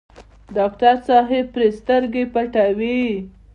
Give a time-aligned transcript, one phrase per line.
[0.55, 2.99] ډاکټر صاحب پرې سترګې پټوي.